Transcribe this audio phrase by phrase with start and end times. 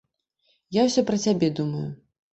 [0.77, 1.87] Я ўсё пра цябе думаю.